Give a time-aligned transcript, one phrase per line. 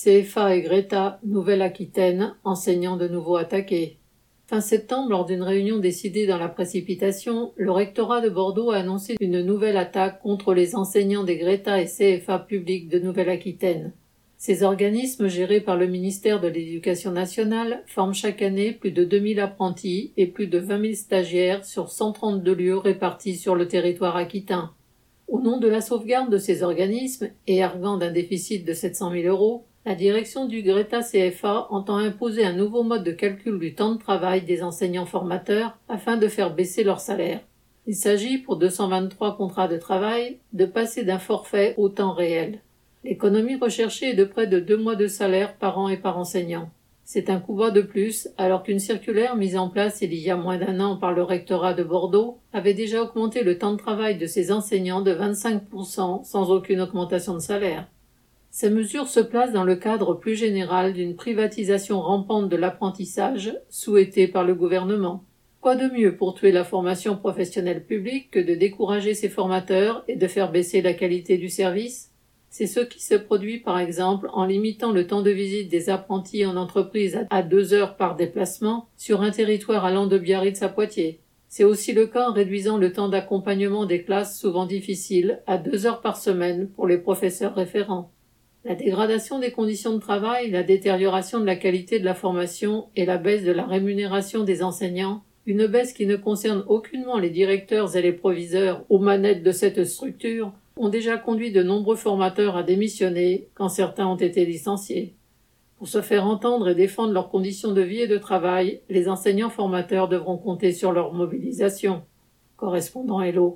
[0.00, 3.98] CFA et Greta, Nouvelle-Aquitaine, enseignants de nouveau attaqués.
[4.46, 9.16] Fin septembre, lors d'une réunion décidée dans la précipitation, le rectorat de Bordeaux a annoncé
[9.20, 13.92] une nouvelle attaque contre les enseignants des Greta et CFA publics de Nouvelle-Aquitaine.
[14.36, 19.40] Ces organismes gérés par le ministère de l'Éducation nationale forment chaque année plus de 2000
[19.40, 24.70] apprentis et plus de 20 000 stagiaires sur 132 lieux répartis sur le territoire aquitain.
[25.26, 29.26] Au nom de la sauvegarde de ces organismes et arguant d'un déficit de 700 000
[29.26, 33.94] euros, la direction du Greta CFA entend imposer un nouveau mode de calcul du temps
[33.94, 37.40] de travail des enseignants formateurs afin de faire baisser leur salaire.
[37.86, 42.60] Il s'agit, pour 223 contrats de travail, de passer d'un forfait au temps réel.
[43.02, 46.68] L'économie recherchée est de près de deux mois de salaire par an et par enseignant.
[47.04, 50.36] C'est un coup bas de plus, alors qu'une circulaire mise en place il y a
[50.36, 54.18] moins d'un an par le rectorat de Bordeaux avait déjà augmenté le temps de travail
[54.18, 57.88] de ses enseignants de 25% sans aucune augmentation de salaire.
[58.60, 64.26] Ces mesures se placent dans le cadre plus général d'une privatisation rampante de l'apprentissage souhaitée
[64.26, 65.22] par le gouvernement.
[65.60, 70.16] Quoi de mieux pour tuer la formation professionnelle publique que de décourager ses formateurs et
[70.16, 72.10] de faire baisser la qualité du service?
[72.50, 76.44] C'est ce qui se produit par exemple en limitant le temps de visite des apprentis
[76.44, 81.20] en entreprise à deux heures par déplacement sur un territoire allant de Biarritz à Poitiers.
[81.46, 85.86] C'est aussi le cas en réduisant le temps d'accompagnement des classes souvent difficiles à deux
[85.86, 88.10] heures par semaine pour les professeurs référents.
[88.68, 93.06] La dégradation des conditions de travail, la détérioration de la qualité de la formation et
[93.06, 97.96] la baisse de la rémunération des enseignants, une baisse qui ne concerne aucunement les directeurs
[97.96, 102.62] et les proviseurs aux manettes de cette structure, ont déjà conduit de nombreux formateurs à
[102.62, 105.14] démissionner quand certains ont été licenciés.
[105.78, 109.48] Pour se faire entendre et défendre leurs conditions de vie et de travail, les enseignants
[109.48, 112.02] formateurs devront compter sur leur mobilisation.
[112.58, 113.46] Correspondant Hello.